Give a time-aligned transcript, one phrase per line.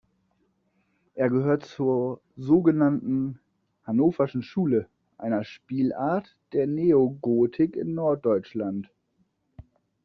[1.13, 3.39] Er gehört zur so genannten
[3.83, 4.87] Hannoverschen Schule,
[5.19, 8.89] einer Spielart der Neogotik in Norddeutschland.